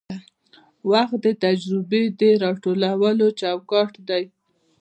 وخت 0.91 1.17
د 1.25 1.27
تجربې 1.43 2.03
د 2.19 2.21
راټولولو 2.43 3.25
چوکاټ 3.39 3.91
دی. 4.09 4.23